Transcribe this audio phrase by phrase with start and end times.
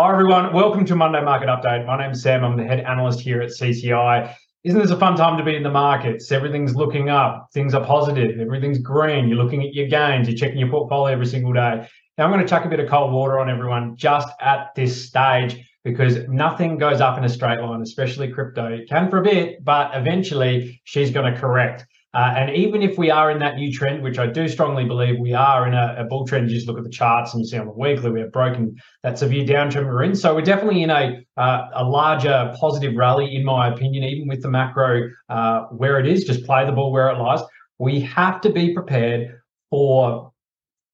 [0.00, 0.52] Hi, everyone.
[0.52, 1.84] Welcome to Monday Market Update.
[1.84, 2.44] My name's Sam.
[2.44, 4.32] I'm the head analyst here at CCI.
[4.62, 6.30] Isn't this a fun time to be in the markets?
[6.30, 9.26] Everything's looking up, things are positive, everything's green.
[9.26, 11.88] You're looking at your gains, you're checking your portfolio every single day.
[12.16, 15.04] Now, I'm going to chuck a bit of cold water on everyone just at this
[15.08, 18.66] stage because nothing goes up in a straight line, especially crypto.
[18.66, 21.86] It can for a bit, but eventually she's going to correct.
[22.14, 25.18] Uh, and even if we are in that new trend, which I do strongly believe
[25.20, 27.46] we are in a, a, bull trend, you just look at the charts and you
[27.46, 30.14] see on the weekly we have broken that severe downtrend we're in.
[30.14, 34.42] So we're definitely in a uh, a larger positive rally, in my opinion, even with
[34.42, 36.24] the macro uh, where it is.
[36.24, 37.40] Just play the ball where it lies.
[37.78, 39.38] We have to be prepared
[39.68, 40.27] for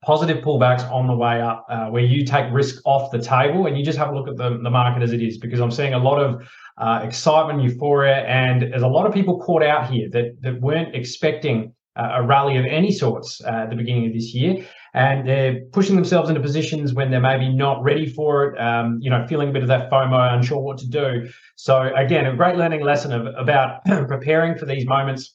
[0.05, 3.79] positive pullbacks on the way up, uh, where you take risk off the table and
[3.79, 5.95] you just have a look at the, the market as it is, because I'm seeing
[5.95, 10.09] a lot of uh, excitement, euphoria, and there's a lot of people caught out here
[10.11, 14.35] that, that weren't expecting a rally of any sorts uh, at the beginning of this
[14.35, 14.65] year.
[14.95, 19.11] And they're pushing themselves into positions when they're maybe not ready for it, um, you
[19.11, 21.29] know, feeling a bit of that FOMO, unsure what to do.
[21.57, 25.35] So, again, a great learning lesson of, about preparing for these moments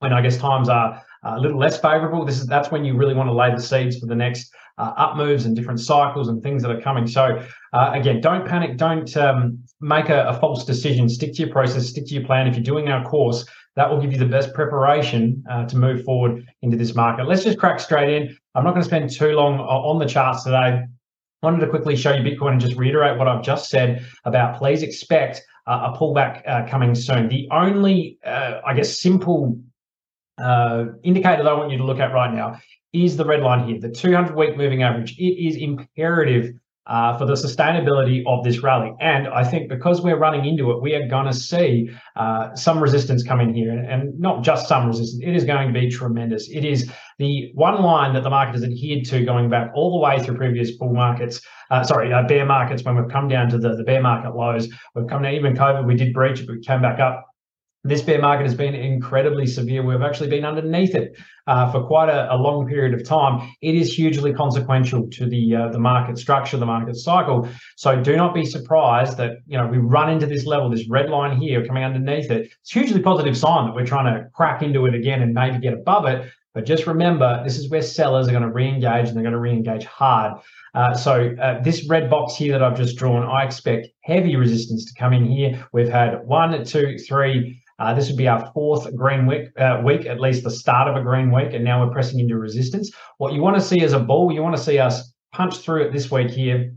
[0.00, 2.24] when I guess times are a little less favorable.
[2.24, 4.92] This is that's when you really want to lay the seeds for the next uh,
[4.96, 7.06] up moves and different cycles and things that are coming.
[7.06, 8.76] So uh, again, don't panic.
[8.76, 11.08] Don't um, make a, a, false decision.
[11.08, 11.88] Stick to your process.
[11.88, 12.46] Stick to your plan.
[12.46, 13.44] If you're doing our course,
[13.76, 17.26] that will give you the best preparation uh, to move forward into this market.
[17.26, 18.36] Let's just crack straight in.
[18.54, 20.84] I'm not going to spend too long on the charts today.
[21.42, 24.82] Wanted to quickly show you Bitcoin and just reiterate what I've just said about please
[24.82, 27.28] expect uh, a pullback uh, coming soon.
[27.28, 29.56] The only, uh, I guess, simple
[30.40, 32.60] uh, indicator that I want you to look at right now
[32.92, 35.16] is the red line here, the 200 week moving average.
[35.18, 36.54] It is imperative
[36.88, 38.92] uh, for the sustainability of this rally.
[38.98, 42.80] And I think because we're running into it, we are going to see uh, some
[42.80, 45.22] resistance come in here, and, not just some resistance.
[45.22, 46.48] It is going to be tremendous.
[46.48, 49.98] It is the one line that the market has adhered to going back all the
[49.98, 51.42] way through previous bull markets.
[51.70, 54.68] Uh, sorry, uh, bear markets when we've come down to the, the bear market lows.
[54.94, 57.27] We've come down, even COVID, we did breach it, but we came back up
[57.84, 59.82] this bear market has been incredibly severe.
[59.82, 61.16] We've actually been underneath it
[61.46, 63.48] uh, for quite a, a, long period of time.
[63.62, 67.48] It is hugely consequential to the uh, the market structure, the market cycle.
[67.76, 71.08] So do not be surprised that you know we run into this level, this red
[71.08, 72.50] line here coming underneath it.
[72.60, 75.72] It's hugely positive sign that we're trying to crack into it again and maybe get
[75.72, 76.30] above it.
[76.54, 79.38] But just remember, this is where sellers are going to re-engage and they're going to
[79.38, 80.40] re-engage hard.
[80.74, 84.84] Uh, so uh, this red box here that I've just drawn, I expect heavy resistance
[84.86, 85.64] to come in here.
[85.72, 90.06] We've had one, two, three, uh, this would be our fourth green week, uh, week,
[90.06, 92.90] at least the start of a green week, and now we're pressing into resistance.
[93.18, 95.84] What you want to see as a bull, you want to see us punch through
[95.84, 96.72] it this week here,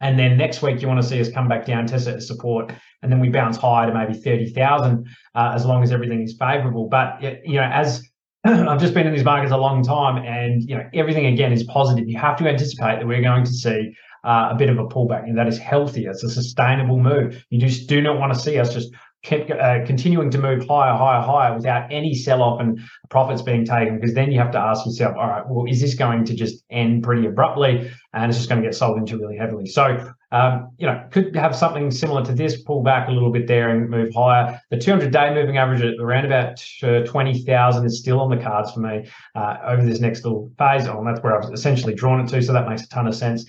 [0.00, 2.26] and then next week you want to see us come back down, test it as
[2.26, 2.72] support,
[3.02, 6.36] and then we bounce higher to maybe thirty thousand, uh, as long as everything is
[6.38, 6.88] favourable.
[6.88, 8.02] But you know, as
[8.44, 11.62] I've just been in these markets a long time, and you know everything again is
[11.62, 12.06] positive.
[12.06, 15.24] You have to anticipate that we're going to see uh, a bit of a pullback,
[15.24, 16.06] and that is healthy.
[16.06, 17.44] It's a sustainable move.
[17.50, 18.90] You just do not want to see us just
[19.24, 23.64] kept uh, continuing to move higher, higher, higher without any sell off and profits being
[23.64, 23.96] taken.
[23.98, 26.62] Because then you have to ask yourself, all right, well, is this going to just
[26.70, 29.66] end pretty abruptly and it's just going to get sold into really heavily?
[29.66, 33.46] So, um, you know, could have something similar to this, pull back a little bit
[33.46, 34.60] there and move higher.
[34.70, 38.72] The 200 day moving average at around about uh, 20,000 is still on the cards
[38.72, 40.86] for me uh, over this next little phase.
[40.86, 42.42] Oh, and that's where I've essentially drawn it to.
[42.42, 43.46] So that makes a ton of sense.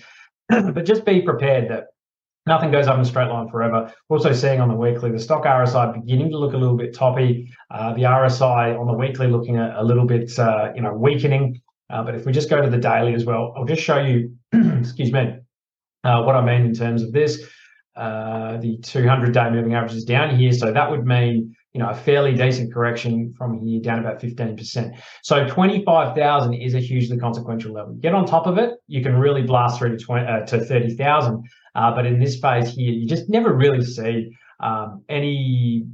[0.48, 1.86] but just be prepared that
[2.46, 3.92] Nothing goes up in a straight line forever.
[4.08, 6.94] We're also seeing on the weekly the Stoch RSI beginning to look a little bit
[6.94, 7.52] toppy.
[7.72, 11.60] Uh, the RSI on the weekly looking a, a little bit, uh, you know, weakening.
[11.90, 14.36] Uh, but if we just go to the daily as well, I'll just show you,
[14.52, 15.38] excuse me,
[16.04, 17.42] uh, what I mean in terms of this.
[17.96, 20.52] Uh, the 200 day moving average is down here.
[20.52, 24.98] So that would mean, you know, a fairly decent correction from here down about 15%.
[25.22, 27.92] So 25,000 is a hugely consequential level.
[27.96, 31.44] Get on top of it, you can really blast through to, 20, uh, to 30,000.
[31.74, 35.86] Uh, but in this phase here, you just never really see um, any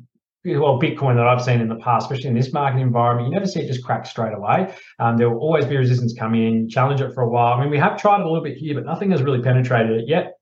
[0.45, 3.47] well, Bitcoin that I've seen in the past, especially in this market environment, you never
[3.47, 4.73] see it just crack straight away.
[5.01, 7.55] Um, there will always be resistance come in, challenge it for a while.
[7.55, 10.01] I mean, we have tried it a little bit here, but nothing has really penetrated
[10.01, 10.35] it yet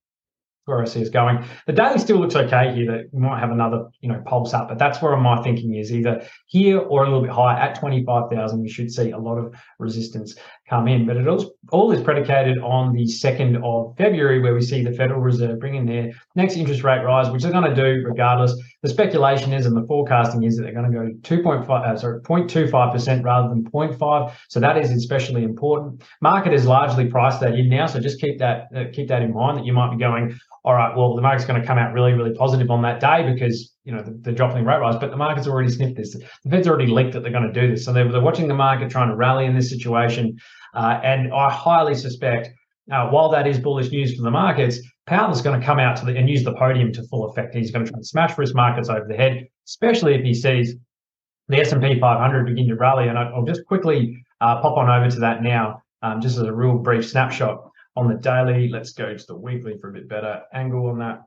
[0.64, 1.44] where I see us going.
[1.66, 2.86] The daily still looks okay here.
[2.90, 5.92] That we might have another, you know, pulse up, but that's where my thinking is
[5.92, 8.60] either here or a little bit higher at 25,000.
[8.60, 10.34] We should see a lot of resistance
[10.68, 14.62] come in, but it all, all is predicated on the 2nd of February, where we
[14.62, 18.02] see the Federal Reserve bringing their next interest rate rise, which they're going to do
[18.06, 18.54] regardless.
[18.82, 22.20] The speculation is and the forecasting is that they're going to go 2.5, uh, sorry,
[22.20, 24.32] 0.25% rather than 0.5.
[24.48, 26.02] So that is especially important.
[26.22, 29.34] Market is largely priced that in now, so just keep that uh, keep that in
[29.34, 31.94] mind that you might be going all right, well, the market's going to come out
[31.94, 35.10] really, really positive on that day because, you know, the, the dropping rate rise, but
[35.10, 36.14] the market's already sniffed this.
[36.14, 37.84] The Fed's already leaked that they're going to do this.
[37.84, 40.36] So they're, they're watching the market, trying to rally in this situation.
[40.74, 42.50] Uh, and I highly suspect,
[42.92, 44.80] uh, while that is bullish news for the markets,
[45.10, 47.52] Powell is going to come out to the and use the podium to full effect.
[47.52, 50.76] He's going to try and smash risk markets over the head, especially if he sees
[51.48, 53.08] the S&P 500 begin to rally.
[53.08, 56.52] And I'll just quickly uh, pop on over to that now, um, just as a
[56.52, 58.68] real brief snapshot on the daily.
[58.68, 61.24] Let's go to the weekly for a bit better angle on that.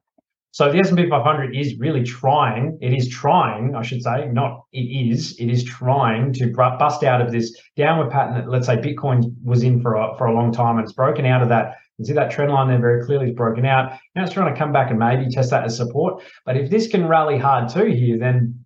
[0.51, 4.79] So the S&P 500 is really trying, it is trying, I should say, not it
[4.79, 9.33] is, it is trying to bust out of this downward pattern that, let's say, Bitcoin
[9.43, 11.79] was in for a, for a long time and it's broken out of that.
[12.05, 13.97] See that trend line there very clearly is broken out.
[14.15, 16.23] Now it's trying to come back and maybe test that as support.
[16.45, 18.63] But if this can rally hard too here, then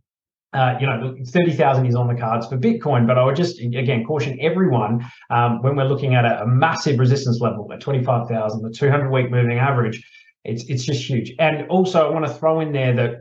[0.54, 4.06] uh, you know, 30,000 is on the cards for Bitcoin, but I would just, again,
[4.06, 8.72] caution everyone um, when we're looking at a, a massive resistance level at 25,000, the
[8.72, 10.01] 200 week moving average,
[10.45, 11.34] it's, it's just huge.
[11.38, 13.16] And also, I want to throw in there that,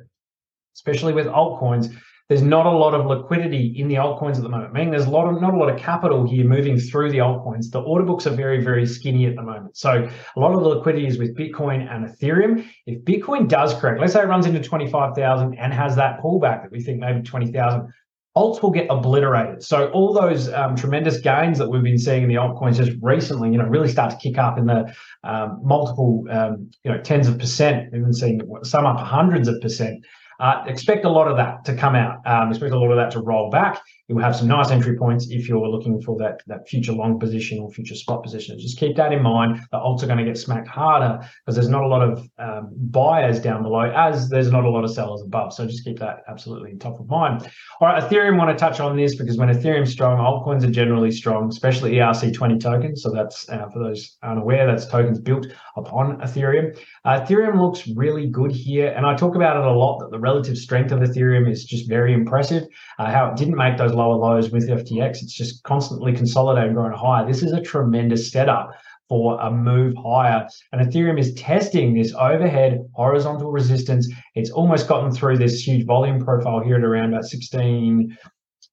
[0.77, 1.95] especially with altcoins,
[2.29, 4.73] there's not a lot of liquidity in the altcoins at the moment.
[4.73, 7.71] Meaning there's a lot of not a lot of capital here moving through the altcoins.
[7.71, 9.77] The order books are very, very skinny at the moment.
[9.77, 12.67] So a lot of the liquidity is with Bitcoin and Ethereum.
[12.87, 16.73] If Bitcoin does correct, let's say it runs into 25,000 and has that pullback that
[16.73, 17.93] we think maybe 20,000,
[18.37, 19.63] alts will get obliterated.
[19.63, 23.51] So all those um, tremendous gains that we've been seeing in the altcoins just recently,
[23.51, 24.93] you know, really start to kick up in the
[25.23, 27.93] um, multiple, um, you know, tens of percent.
[27.93, 30.05] We've been seeing some up hundreds of percent.
[30.39, 32.27] Uh, expect a lot of that to come out.
[32.27, 33.83] Um, expect a lot of that to roll back.
[34.09, 37.19] You will have some nice entry points if you're looking for that, that future long
[37.19, 38.57] position or future spot position.
[38.59, 39.61] Just keep that in mind.
[39.73, 42.71] The alts are going to get smacked harder because there's not a lot of um,
[42.73, 45.53] buyers down below as there's not a lot of sellers above.
[45.53, 47.51] So just keep that absolutely top of mind.
[47.81, 51.11] All right, Ethereum want to touch on this because when Ethereum's strong, altcoins are generally
[51.11, 53.03] strong, especially ERC20 tokens.
[53.03, 56.79] So that's uh, for those unaware, that's tokens built upon Ethereum.
[57.05, 60.19] Uh, Ethereum looks really good here, and I talk about it a lot that the
[60.27, 62.65] relative strength of Ethereum is just very impressive.
[62.99, 65.23] Uh, how it didn't make those lower lows with FTX.
[65.23, 67.25] It's just constantly consolidating, going higher.
[67.27, 68.73] This is a tremendous setup
[69.09, 70.49] for a move higher.
[70.73, 74.09] And Ethereum is testing this overhead horizontal resistance.
[74.35, 78.19] It's almost gotten through this huge volume profile here at around about 16,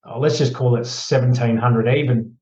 [0.06, 2.33] oh, let's just call it 1700 even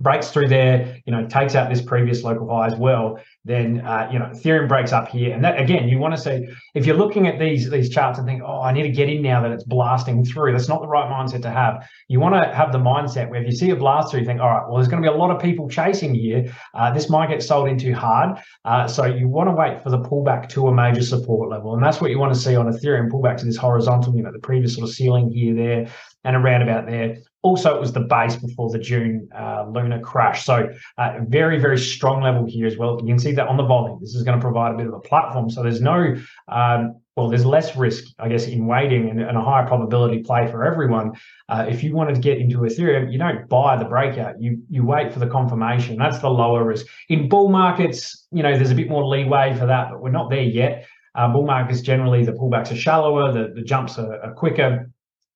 [0.00, 4.08] breaks through there, you know, takes out this previous local high as well, then uh,
[4.12, 6.96] you know Ethereum breaks up here, and that again, you want to see if you're
[6.96, 9.50] looking at these these charts and think, oh, I need to get in now that
[9.50, 10.52] it's blasting through.
[10.52, 11.88] That's not the right mindset to have.
[12.08, 14.40] You want to have the mindset where if you see a blast through, you think,
[14.40, 16.54] all right, well, there's going to be a lot of people chasing here.
[16.74, 19.98] Uh, this might get sold into hard, uh, so you want to wait for the
[19.98, 23.10] pullback to a major support level, and that's what you want to see on Ethereum
[23.10, 25.88] pullback to this horizontal, you know, the previous sort of ceiling here, there,
[26.24, 27.16] and around about there.
[27.42, 30.44] Also, it was the base before the June uh, Luna crash.
[30.44, 32.98] So, uh, very, very strong level here as well.
[33.00, 33.98] You can see that on the volume.
[34.00, 35.48] This is going to provide a bit of a platform.
[35.48, 36.16] So, there's no,
[36.48, 40.50] um, well, there's less risk, I guess, in waiting and, and a higher probability play
[40.50, 41.12] for everyone.
[41.48, 44.40] Uh, if you wanted to get into Ethereum, you don't buy the breakout.
[44.40, 45.96] You you wait for the confirmation.
[45.96, 46.86] That's the lower risk.
[47.08, 50.28] In bull markets, you know, there's a bit more leeway for that, but we're not
[50.28, 50.86] there yet.
[51.14, 54.90] Uh, bull markets generally the pullbacks are shallower, the, the jumps are, are quicker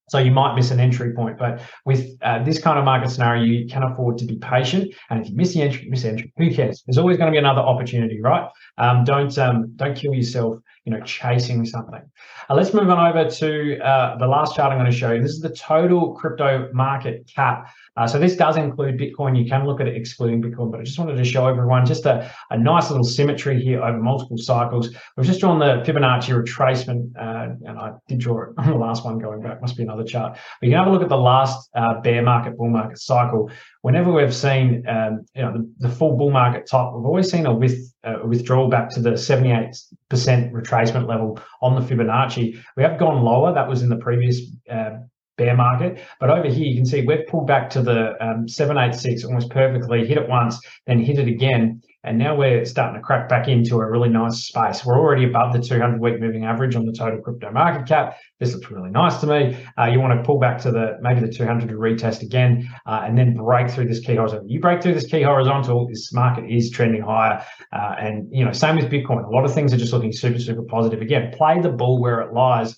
[0.09, 3.45] so you might miss an entry point, but with uh, this kind of market scenario,
[3.45, 4.95] you can afford to be patient.
[5.11, 6.83] And if you miss the entry, miss entry, who cares?
[6.87, 8.49] There's always going to be another opportunity, right?
[8.79, 12.03] Um, don't um, don't kill yourself, you know, chasing something.
[12.51, 15.23] Uh, let's move on over to uh, the last chart I'm going to show you.
[15.23, 17.71] This is the total crypto market cap.
[17.97, 19.39] Uh, so this does include Bitcoin.
[19.39, 22.07] You can look at it excluding Bitcoin, but I just wanted to show everyone just
[22.07, 24.95] a, a nice little symmetry here over multiple cycles.
[25.17, 29.05] We've just drawn the Fibonacci retracement, uh, and I did draw it on the last
[29.05, 29.61] one going back.
[29.61, 30.39] Must be another chart.
[30.61, 33.51] But you can have a look at the last uh, bear market, bull market cycle.
[33.83, 37.47] Whenever we've seen, um, you know, the, the, full bull market top, we've always seen
[37.47, 39.73] a with uh, withdrawal back to the 78%
[40.11, 42.59] retracement level on the Fibonacci.
[42.77, 43.53] We have gone lower.
[43.53, 44.41] That was in the previous
[44.71, 44.99] uh,
[45.43, 46.01] bear market.
[46.21, 50.07] But over here, you can see we've pulled back to the um, 786 almost perfectly,
[50.07, 51.83] hit it once, then hit it again.
[52.05, 54.85] And now we're starting to crack back into a really nice space.
[54.85, 58.19] We're already above the 200 week moving average on the total crypto market cap.
[58.41, 59.57] This looks really nice to me.
[59.79, 63.03] Uh, you want to pull back to the maybe the 200 to retest again, uh,
[63.05, 64.49] and then break through this key horizontal.
[64.49, 67.45] You break through this key horizontal, this market is trending higher.
[67.73, 69.25] Uh, and you know, same with Bitcoin.
[69.25, 71.03] A lot of things are just looking super, super positive.
[71.03, 72.77] Again, play the bull where it lies,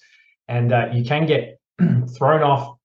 [0.49, 1.59] and uh, you can get
[2.17, 2.77] thrown off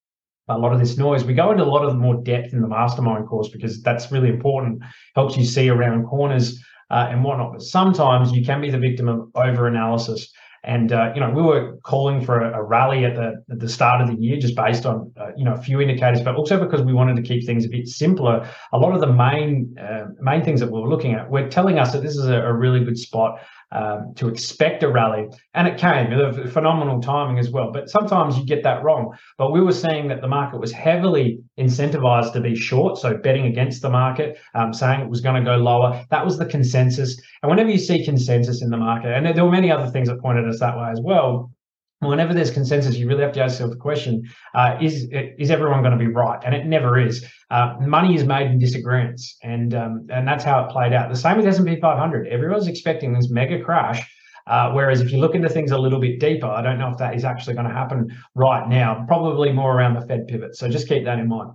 [0.48, 1.24] a lot of this noise.
[1.24, 4.30] We go into a lot of more depth in the mastermind course because that's really
[4.30, 4.82] important.
[5.16, 7.54] Helps you see around corners uh, and whatnot.
[7.54, 10.32] But sometimes you can be the victim of over analysis.
[10.64, 13.70] And uh, you know, we were calling for a, a, rally at the at the
[13.70, 16.60] start of the year, just based on uh, you know a few indicators, but also
[16.60, 18.46] because we wanted to keep things a bit simpler.
[18.74, 21.80] A lot of the main uh, main things that we were looking at were telling
[21.80, 23.40] us that this is a, a really good spot
[23.72, 27.72] um, to expect a rally, and it came with phenomenal timing as well.
[27.72, 29.16] But sometimes you get that wrong.
[29.38, 33.46] But we were seeing that the market was heavily incentivized to be short, so betting
[33.46, 36.04] against the market, um, saying it was going to go lower.
[36.10, 37.20] That was the consensus.
[37.42, 40.22] And whenever you see consensus in the market, and there were many other things that
[40.22, 41.52] pointed us that way as well
[42.00, 44.24] whenever there's consensus, you really have to ask yourself the question:
[44.56, 46.40] uh, Is is everyone going to be right?
[46.46, 47.26] And it never is.
[47.50, 51.10] Uh, money is made in disagreements, and um, and that's how it played out.
[51.10, 52.28] The same with S and P 500.
[52.28, 54.02] Everyone's expecting this mega crash.
[54.48, 56.98] Uh, whereas if you look into things a little bit deeper, I don't know if
[56.98, 59.06] that is actually going to happen right now.
[59.08, 60.56] Probably more around the Fed pivot.
[60.56, 61.52] So just keep that in mind.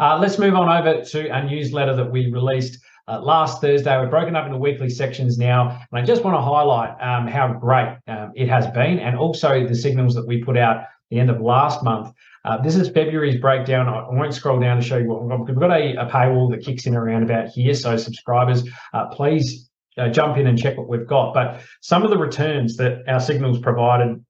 [0.00, 3.94] Uh, let's move on over to a newsletter that we released uh, last Thursday.
[3.98, 7.52] We're broken up into weekly sections now, and I just want to highlight um, how
[7.52, 11.28] great um, it has been, and also the signals that we put out the end
[11.28, 12.14] of last month.
[12.46, 13.88] Uh, this is February's breakdown.
[13.88, 15.46] I won't scroll down to show you what we've got.
[15.46, 17.74] We've got a, a paywall that kicks in around about here.
[17.74, 21.34] So subscribers, uh, please uh, jump in and check what we've got.
[21.34, 24.24] But some of the returns that our signals provided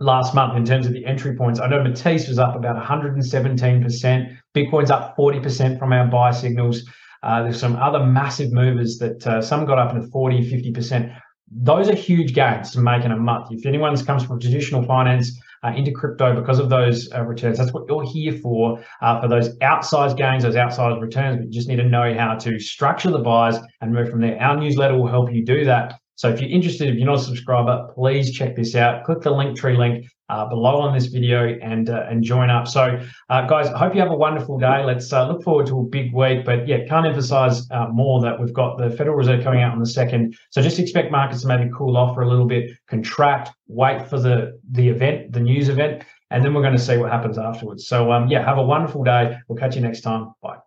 [0.00, 1.60] last month in terms of the entry points.
[1.60, 4.36] I know Matisse was up about 117%.
[4.56, 6.82] Bitcoin's up 40% from our buy signals.
[7.22, 11.14] Uh, there's some other massive movers that uh, some got up into 40, 50%.
[11.52, 13.48] Those are huge gains to make in a month.
[13.50, 17.72] If anyone comes from traditional finance uh, into crypto because of those uh, returns, that's
[17.72, 21.38] what you're here for, uh, for those outsized gains, those outsized returns.
[21.38, 24.40] But you just need to know how to structure the buys and move from there.
[24.40, 26.00] Our newsletter will help you do that.
[26.20, 29.04] So if you're interested, if you're not a subscriber, please check this out.
[29.04, 32.68] Click the Linktree link uh, below on this video and uh, and join up.
[32.68, 33.00] So,
[33.30, 34.84] uh, guys, I hope you have a wonderful day.
[34.84, 36.44] Let's uh, look forward to a big week.
[36.44, 39.78] But yeah, can't emphasize uh, more that we've got the Federal Reserve coming out on
[39.78, 40.36] the second.
[40.50, 44.20] So just expect markets to maybe cool off for a little bit, contract, wait for
[44.20, 47.88] the the event, the news event, and then we're going to see what happens afterwards.
[47.88, 49.38] So um, yeah, have a wonderful day.
[49.48, 50.34] We'll catch you next time.
[50.42, 50.58] Bye.